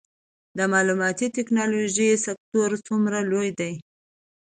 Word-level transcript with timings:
د 0.57 0.59
معلوماتي 0.73 1.27
ټیکنالوژۍ 1.35 2.09
سکتور 2.25 2.69
څومره 2.87 3.17
لوی 3.31 3.49
دی؟ 3.59 3.73